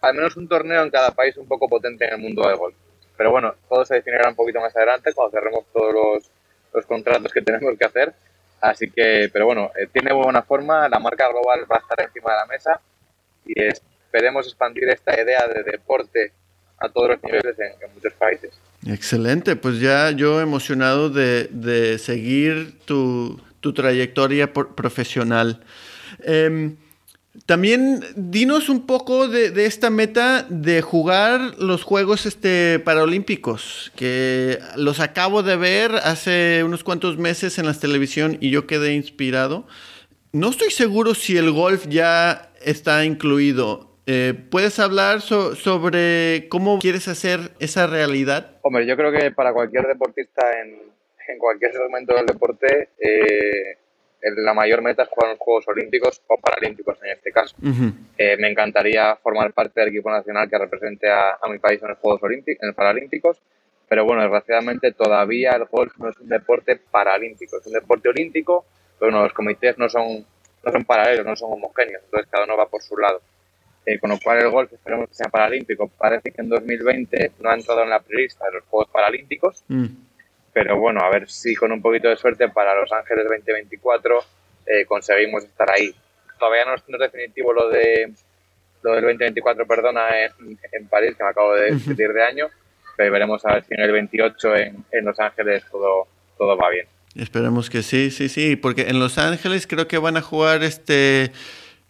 [0.00, 2.74] al menos un torneo en cada país un poco potente en el mundo del golf.
[3.16, 6.30] Pero bueno, todo se definirá un poquito más adelante cuando cerremos todos los,
[6.74, 8.14] los contratos que tenemos que hacer.
[8.60, 12.32] Así que, pero bueno, eh, tiene buena forma, la marca global va a estar encima
[12.32, 12.80] de la mesa
[13.44, 16.32] y esperemos expandir esta idea de deporte
[16.78, 18.58] a todos los niveles en, en muchos países.
[18.86, 25.62] Excelente, pues ya yo emocionado de, de seguir tu, tu trayectoria por, profesional.
[26.22, 26.76] Eh,
[27.44, 34.58] también dinos un poco de, de, esta meta de jugar los Juegos este, Paralímpicos, que
[34.76, 39.66] los acabo de ver hace unos cuantos meses en la televisión y yo quedé inspirado.
[40.32, 43.96] No estoy seguro si el golf ya está incluido.
[44.06, 48.58] Eh, ¿Puedes hablar so sobre cómo quieres hacer esa realidad?
[48.62, 50.74] Hombre, yo creo que para cualquier deportista en,
[51.28, 53.78] en cualquier segmento del deporte, eh,
[54.34, 57.54] la mayor meta es jugar en los Juegos Olímpicos o Paralímpicos en este caso.
[57.62, 57.92] Uh -huh.
[58.18, 61.88] eh, me encantaría formar parte del equipo nacional que represente a, a mi país en
[61.88, 63.40] los Juegos Olímpicos, en los Paralímpicos,
[63.88, 68.64] pero bueno, desgraciadamente todavía el golf no es un deporte paralímpico, es un deporte olímpico,
[68.98, 70.26] pero bueno, los comités no son,
[70.64, 73.20] no son paralelos, no son homogéneos, entonces cada uno va por su lado.
[73.88, 75.86] Eh, con lo cual el golf esperemos que sea paralímpico.
[75.86, 79.86] Parece que en 2020 no ha entrado en la prelista de los Juegos Paralímpicos, mm
[80.56, 84.24] pero bueno, a ver si con un poquito de suerte para Los Ángeles 2024
[84.64, 85.94] eh, conseguimos estar ahí.
[86.38, 88.10] Todavía no es, no es, definitivo lo de
[88.82, 92.46] lo del 2024, perdona, en, en París, que me acabo de decir de año,
[92.96, 96.70] pero veremos a ver si en el 28 en, en Los Ángeles todo, todo va
[96.70, 96.86] bien.
[97.14, 101.32] Esperemos que sí, sí, sí, porque en Los Ángeles creo que van a jugar este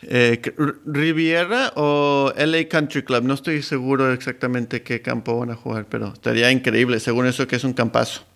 [0.02, 0.42] eh,
[0.84, 3.22] Riviera o LA Country Club.
[3.22, 7.54] No estoy seguro exactamente qué campo van a jugar, pero estaría increíble, según eso que
[7.54, 8.26] es un campazo.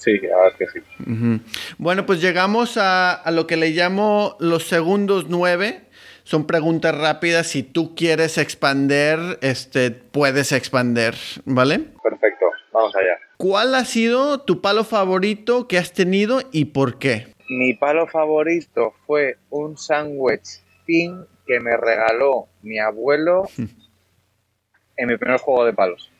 [0.00, 0.86] Sí, la verdad es que sí.
[1.00, 1.40] Uh -huh.
[1.76, 5.82] Bueno, pues llegamos a, a, lo que le llamo los segundos nueve.
[6.24, 7.48] Son preguntas rápidas.
[7.48, 11.80] Si tú quieres expander, este, puedes expander, ¿vale?
[12.02, 13.18] Perfecto, vamos allá.
[13.36, 17.26] ¿Cuál ha sido tu palo favorito que has tenido y por qué?
[17.50, 23.48] Mi palo favorito fue un sándwich pin que me regaló mi abuelo
[24.96, 26.10] en mi primer juego de palos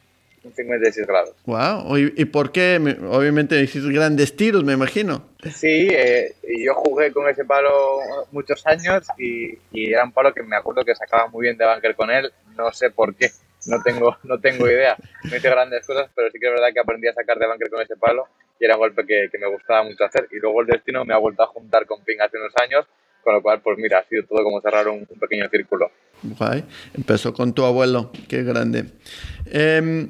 [0.42, 1.34] un 56 grados.
[1.44, 2.78] Wow, ¿y por qué?
[3.10, 5.28] Obviamente hiciste grandes tiros, me imagino.
[5.54, 8.00] Sí, eh, yo jugué con ese palo
[8.32, 11.66] muchos años y, y, era un palo que me acuerdo que sacaba muy bien de
[11.66, 13.30] bunker con él, no sé por qué,
[13.66, 14.96] no tengo, no tengo idea.
[15.24, 17.70] No hice grandes cosas, pero sí que es verdad que aprendí a sacar de bunker
[17.70, 18.26] con ese palo
[18.58, 20.28] y era un golpe que, que me gustaba mucho hacer.
[20.30, 22.86] Y luego el destino me ha vuelto a juntar con Ping hace unos años,
[23.22, 25.90] con lo cual, pues mira, ha sido todo como cerrar un, un pequeño círculo.
[26.22, 26.64] Guay.
[26.94, 28.84] Empezó con tu abuelo, qué grande.
[29.46, 30.08] Eh,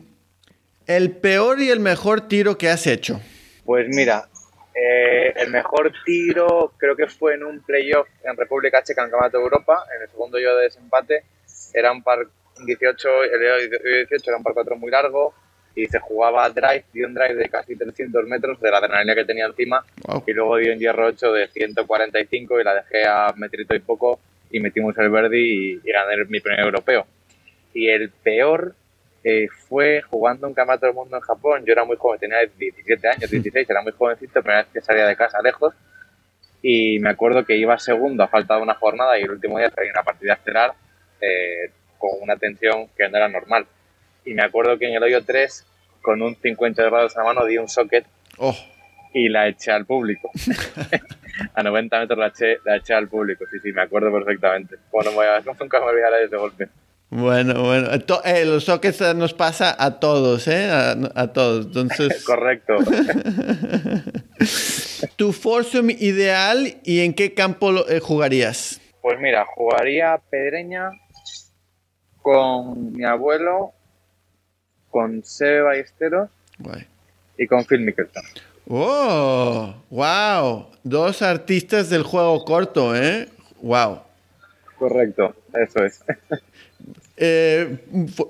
[0.91, 3.21] ¿El peor y el mejor tiro que has hecho?
[3.65, 4.25] Pues mira,
[4.75, 9.39] eh, el mejor tiro creo que fue en un playoff en República Checa en Campeonato
[9.39, 11.23] de Europa, en el segundo yo de desempate.
[11.73, 12.27] Era un par
[12.67, 13.71] 18, el
[14.09, 15.33] 18 era un par 4 muy largo
[15.77, 19.25] y se jugaba drive, dio un drive de casi 300 metros de la adrenalina que
[19.25, 20.25] tenía encima wow.
[20.27, 24.19] y luego dio un hierro 8 de 145 y la dejé a metrito y poco
[24.51, 27.07] y metimos el verde y, y gané mi primer europeo.
[27.73, 28.75] Y el peor
[29.23, 31.65] eh, fue jugando un campeonato del mundo en Japón.
[31.67, 35.07] Yo era muy joven, tenía 17 años, 16, era muy jovencito, primera vez que salía
[35.07, 35.75] de casa lejos.
[36.63, 39.71] Y me acuerdo que iba segundo a falta de una jornada y el último día
[39.71, 40.75] salía una partida estelar
[41.21, 43.67] eh, con una tensión que no era normal.
[44.25, 45.67] Y me acuerdo que en el hoyo 3,
[46.03, 48.05] con un 50 grados a mano, di un socket
[48.43, 48.57] Oh,
[49.13, 50.31] y la eché al público.
[51.55, 54.77] a 90 metros la eché, la eché al público, sí, sí, me acuerdo perfectamente.
[54.91, 56.69] Bueno, me voy a, nunca me olvidaré de ese golpe.
[57.11, 57.89] Bueno, bueno.
[58.25, 60.71] Eh, los sockets eh, nos pasa a todos, ¿eh?
[60.71, 61.67] A, a todos.
[61.67, 62.75] Entonces, Correcto.
[65.17, 68.81] tu foursome ideal y en qué campo lo- eh, jugarías.
[69.03, 70.91] Pues mira, jugaría Pedreña
[72.23, 73.73] con mi abuelo,
[74.91, 76.87] con Sebe Ballesteros Guay.
[77.39, 78.23] y con Phil Mickelson.
[78.69, 80.67] Oh, wow.
[80.85, 83.29] Dos artistas del juego corto, ¿eh?
[83.63, 84.03] Wow.
[84.79, 86.05] Correcto, eso es.
[87.17, 87.79] Eh,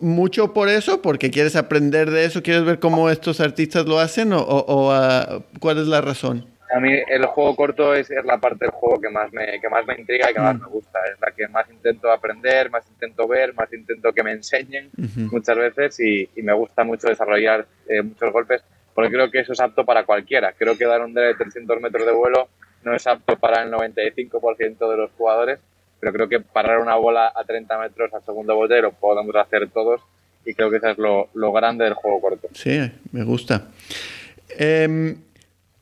[0.00, 1.00] ¿Mucho por eso?
[1.00, 2.42] ¿Porque quieres aprender de eso?
[2.42, 4.32] ¿Quieres ver cómo estos artistas lo hacen?
[4.32, 6.46] ¿O, o- o, ah, cuál es la razón?
[6.74, 9.68] A mí el juego corto es, es la parte del juego que más me, que
[9.68, 10.62] más me intriga y que más Mm.
[10.62, 10.98] me gusta.
[11.12, 14.90] Es la que más intento aprender, más intento ver, más intento que me enseñen
[15.32, 18.62] muchas veces y, y me gusta mucho desarrollar eh, muchos golpes
[18.94, 20.52] porque creo que eso es apto para cualquiera.
[20.56, 22.48] Creo que dar un de 300 metros de vuelo
[22.84, 25.58] no es apto para el 95% de los jugadores,
[26.00, 29.68] pero creo que parar una bola a 30 metros al segundo bote lo podemos hacer
[29.68, 30.00] todos
[30.44, 32.48] y creo que eso es lo, lo grande del juego corto.
[32.54, 33.68] Sí, me gusta.
[34.58, 35.16] Em,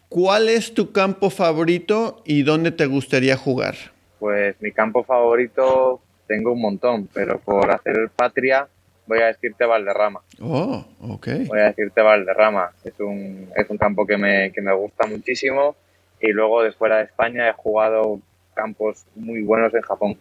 [0.09, 3.75] ¿Cuál es tu campo favorito y dónde te gustaría jugar?
[4.19, 8.67] Pues mi campo favorito tengo un montón, pero por hacer patria
[9.07, 10.21] voy a decirte Valderrama.
[10.41, 11.29] Oh, ok.
[11.47, 12.73] Voy a decirte Valderrama.
[12.85, 15.77] Es un, es un campo que me, que me gusta muchísimo
[16.21, 18.21] y luego de fuera de España he jugado
[18.63, 20.17] campos muy buenos en Japón.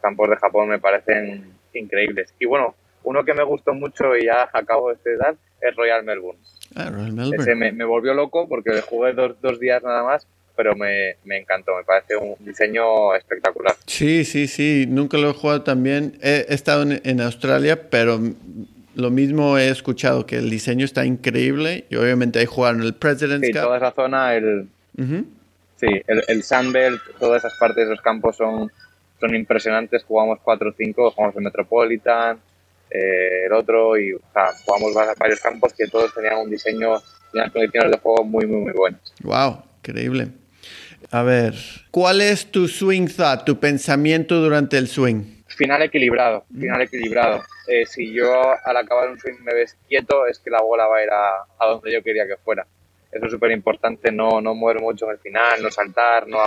[0.00, 2.32] Campos de Japón me parecen increíbles.
[2.40, 6.40] Y bueno, uno que me gustó mucho y ya acabo de dar es Royal Melbourne.
[6.74, 7.54] Ah, Royal Ese Melbourne.
[7.56, 10.26] me, me volvió loco porque jugué dos, dos días nada más,
[10.56, 11.76] pero me, me encantó.
[11.76, 13.74] Me parece un diseño espectacular.
[13.86, 14.86] Sí, sí, sí.
[14.88, 16.18] Nunca lo he jugado también.
[16.22, 18.18] He, he estado en, en Australia, pero
[18.94, 21.84] lo mismo he escuchado, que el diseño está increíble.
[21.90, 23.62] Y obviamente ahí jugaron el President's Sí, Cup.
[23.62, 25.24] toda esa zona, el, Ujú.
[25.78, 28.70] Sí, el, el Sunbelt, todas esas partes de los campos son,
[29.20, 30.04] son impresionantes.
[30.04, 32.38] Jugamos 4 o 5, jugamos el Metropolitan,
[32.90, 36.96] eh, el otro, y o sea, jugamos va- varios campos que todos tenían un diseño
[37.32, 39.00] y unas condiciones de juego muy, muy, muy buenas.
[39.22, 40.28] Wow, increíble.
[41.10, 41.54] A ver,
[41.90, 45.36] ¿cuál es tu swing thought, tu pensamiento durante el swing?
[45.56, 47.42] Final equilibrado, final equilibrado.
[47.66, 50.98] Eh, si yo al acabar un swing me ves quieto, es que la bola va
[50.98, 52.66] a ir a, a donde yo quería que fuera.
[53.10, 56.38] Eso es súper importante, no, no mover mucho en el final, no saltar, no,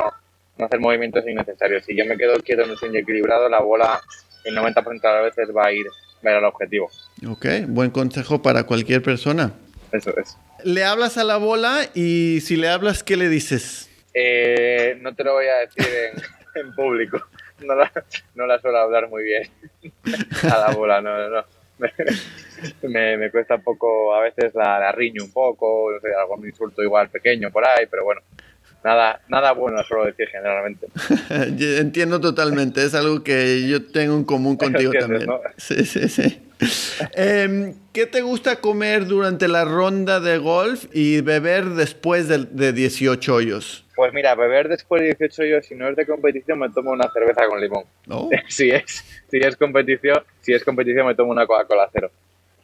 [0.58, 1.84] no hacer movimientos innecesarios.
[1.86, 4.00] Si yo me quedo quieto en un swing equilibrado, la bola
[4.43, 5.86] el 90% de las veces va a ir,
[6.26, 6.89] va a ir al objetivo.
[7.28, 9.54] Ok, buen consejo para cualquier persona.
[9.91, 10.38] Eso es.
[10.63, 13.89] Le hablas a la bola y si le hablas, ¿qué le dices?
[14.13, 17.21] Eh, no te lo voy a decir en, en público.
[17.62, 17.91] No la,
[18.36, 19.50] no la suelo hablar muy bien
[20.43, 21.30] a la bola, no, no.
[21.30, 21.61] no.
[22.84, 26.46] Me, me cuesta un poco, a veces la, la riño un poco, no sé, algún
[26.46, 28.22] insulto igual pequeño por ahí, pero bueno,
[28.84, 30.88] nada, nada bueno suelo decir generalmente.
[31.80, 35.26] Entiendo totalmente, es algo que yo tengo en común contigo también.
[35.26, 35.39] ¿no?
[35.58, 36.41] Sí, sí, sí.
[37.13, 42.74] Em, ¿Qué te gusta comer durante la ronda de golf y beber después de, de
[42.74, 43.86] 18 hoyos?
[44.01, 47.07] Pues mira, beber después de 18 yo, si no es de competición, me tomo una
[47.11, 47.83] cerveza con limón.
[48.09, 52.09] Oh, si es, si es competición, si es competición me tomo una Coca-Cola cero.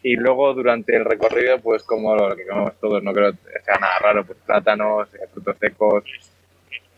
[0.02, 3.76] Y luego durante el recorrido, pues como lo que comemos todos, no creo que sea
[3.76, 6.06] nada raro, pues plátanos, eh, frutos secos.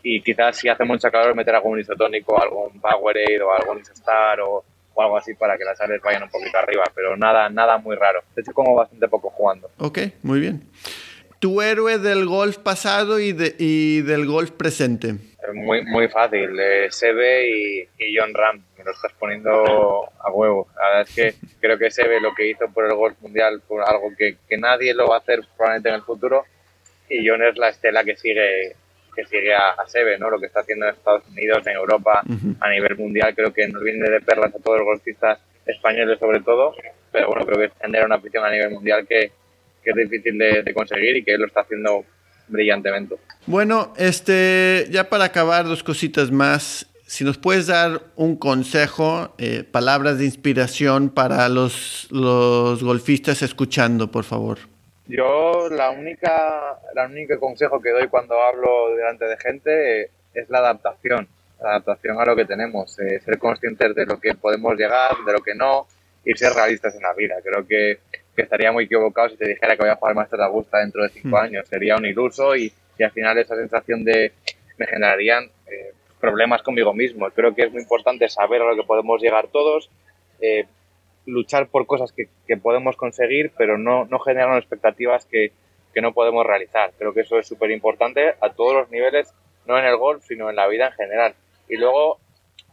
[0.02, 4.64] Y quizás si hace mucha calor meter algún isotónico, algún Powerade o algún Isostar o,
[4.94, 7.94] o algo así para que las sales vayan un poquito arriba, pero nada, nada muy
[7.94, 8.22] raro.
[8.34, 9.70] De hecho, como bastante poco jugando.
[9.76, 10.66] ok, muy bien.
[11.40, 15.08] Tu héroe del golf pasado y, de- y del golf presente.
[15.42, 20.30] Es Muy, muy fácil, eh, Sebe y, y John Ram, me lo estás poniendo a
[20.30, 20.68] huevo.
[20.76, 23.82] La verdad es que creo que Sebe lo que hizo por el golf mundial fue
[23.82, 26.44] algo que, que nadie lo va a hacer probablemente en el futuro
[27.08, 28.76] y John es la estela que sigue
[29.16, 30.30] que sigue a, a Sebe, ¿no?
[30.30, 32.54] Lo que está haciendo en Estados Unidos, en Europa, Ujú.
[32.60, 36.40] a nivel mundial, creo que nos viene de perlas a todos los golfistas españoles sobre
[36.40, 36.74] todo,
[37.10, 39.32] pero bueno, creo que es tener una afición a nivel mundial que,
[39.82, 42.04] que es difícil de, de conseguir y que él lo está haciendo
[42.48, 43.16] brillantemente.
[43.46, 46.86] Bueno, este, ya para acabar, dos cositas más.
[47.06, 54.10] Si nos puedes dar un consejo, eh, palabras de inspiración para los, los golfistas escuchando,
[54.10, 54.58] por favor.
[55.08, 60.48] Yo la única, la única consejo que doy cuando hablo delante de gente eh, es
[60.50, 61.26] la adaptación,
[61.60, 65.32] la adaptación a lo que tenemos, eh, ser conscientes de lo que podemos llegar, de
[65.32, 65.88] lo que no,
[66.24, 67.34] y ser realistas en la vida.
[67.42, 67.98] Creo que,
[68.40, 71.02] que estaría muy equivocado si te dijera que voy a jugar Master de Augusta dentro
[71.02, 71.44] de cinco hmm.
[71.44, 71.68] años.
[71.68, 74.32] Sería un iluso y, y, al final esa sensación de
[74.78, 77.28] me generarían eh, problemas conmigo mismo.
[77.30, 79.90] Creo que es muy importante saber a lo que podemos llegar todos,
[80.40, 80.64] eh,
[81.26, 85.52] luchar por cosas que, que, podemos conseguir, pero no, no generar expectativas que,
[85.92, 86.92] que no podemos realizar.
[86.96, 89.34] Creo que eso es súper importante a todos los niveles,
[89.66, 91.34] no en el golf, sino en la vida en general.
[91.68, 92.18] Y luego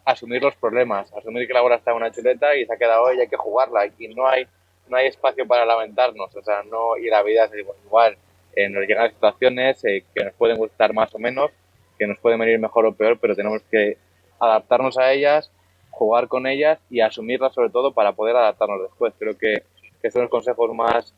[0.05, 3.13] asumir los problemas, asumir que la bola está en una chuleta y se ha quedado
[3.13, 4.47] y hay que jugarla y no hay
[4.89, 7.51] no hay espacio para lamentarnos, o sea, no y la vida es
[7.85, 8.17] igual,
[8.55, 11.51] eh, nos llegan situaciones eh, que nos pueden gustar más o menos,
[11.97, 13.97] que nos pueden venir mejor o peor, pero tenemos que
[14.39, 15.51] adaptarnos a ellas,
[15.91, 19.13] jugar con ellas y asumirlas sobre todo para poder adaptarnos después.
[19.17, 19.63] Creo que,
[20.01, 21.13] que son los consejos más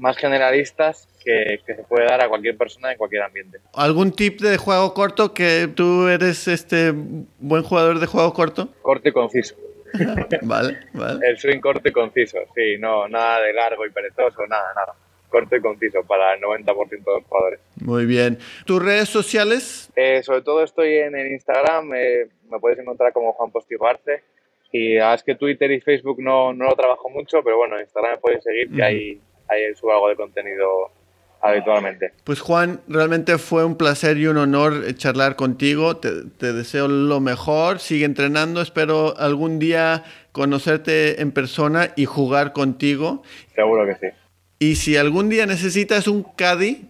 [0.00, 3.60] más generalistas que, se puede dar a cualquier persona en cualquier ambiente.
[3.74, 6.92] ¿Algún tip de juego corto que tú eres este
[7.38, 8.68] buen jugador de juego corto?
[8.82, 9.54] Corto y conciso.
[10.42, 11.26] vale, vale.
[11.26, 14.94] El swing corto y conciso, sí, no, nada de largo y perezoso, nada, nada.
[15.28, 17.60] Corto y conciso para el 90% de los jugadores.
[17.80, 18.38] Muy bien.
[18.66, 19.90] ¿Tus redes sociales?
[19.94, 24.24] Eh, sobre todo estoy en el Instagram, eh, me puedes encontrar como Juan Postigarte.
[24.72, 28.12] Y es que Twitter y Facebook no, no lo trabajo mucho, pero bueno, en Instagram
[28.12, 30.90] me puedes seguir, que hay ahí subo algo de contenido
[31.40, 32.12] habitualmente.
[32.24, 35.96] Pues Juan, realmente fue un placer y un honor eh, charlar contigo.
[35.96, 43.22] Te, deseo lo mejor, sigue entrenando, espero algún día conocerte en persona y jugar contigo.
[43.54, 44.14] Seguro que sí.
[44.58, 46.88] Y si algún día necesitas un caddy,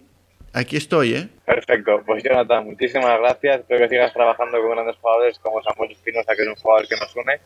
[0.53, 1.29] aquí estoy, ¿eh?
[1.45, 3.61] Perfecto, pues Jonathan, muchísimas gracias.
[3.61, 6.95] Espero que sigas trabajando con grandes jugadores como Samuel Espinosa, que es un jugador que
[6.97, 7.39] nos une,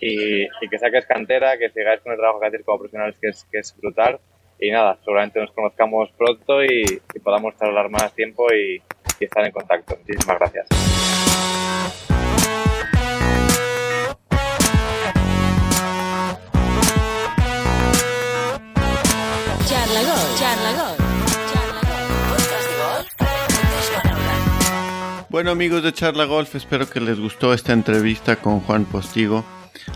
[0.00, 3.46] y, que saques cantera, que sigáis con el trabajo que hacéis como profesionales, que es,
[3.50, 4.18] que es brutal
[4.60, 8.82] y nada, seguramente nos conozcamos pronto y, podamos hablar más tiempo y,
[9.18, 9.96] estar en contacto.
[9.98, 10.66] Muchísimas gracias.
[25.28, 29.44] Bueno amigos de Charla Golf, espero que les gustó esta entrevista con Juan Postigo.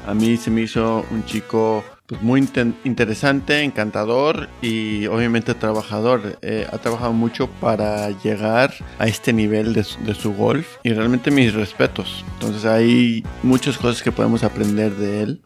[0.06, 2.46] A mí se me hizo un chico pues muy
[2.84, 6.38] interesante, encantador y obviamente trabajador.
[6.42, 11.54] Eh, ha trabajado mucho para llegar a este nivel de su, golf y realmente mis
[11.54, 12.24] respetos.
[12.34, 15.40] Entonces hay muchas cosas que podemos aprender de él,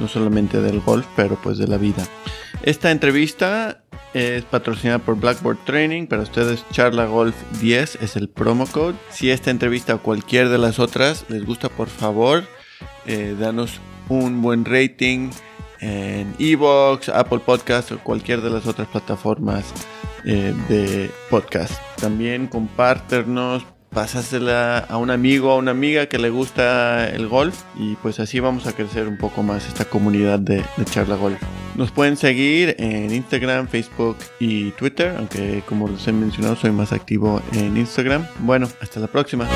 [0.00, 2.06] no solamente del golf, pero pues de la vida.
[2.62, 3.82] Esta entrevista
[4.14, 6.06] es patrocinada por Blackboard Training.
[6.06, 8.94] Para ustedes, Charla Golf 10 es el promo code.
[9.10, 12.44] Si esta entrevista o cualquier de las otras les gusta, por favor,
[13.06, 15.30] eh, danos un buen rating
[15.80, 19.64] en Evox, Apple Podcast o cualquier de las otras plataformas
[20.24, 21.80] eh, de podcast.
[22.00, 27.94] También compártenos, pásasela a un amigo o una amiga que le gusta el golf y
[27.96, 31.40] pues así vamos a crecer un poco más esta comunidad de, de charla golf.
[31.76, 36.92] Nos pueden seguir en Instagram, Facebook y Twitter, aunque como les he mencionado soy más
[36.92, 38.26] activo en Instagram.
[38.40, 39.46] Bueno, hasta la próxima.